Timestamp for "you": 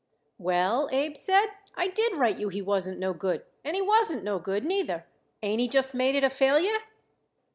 2.39-2.49